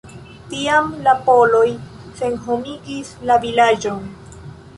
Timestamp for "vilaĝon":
3.45-4.03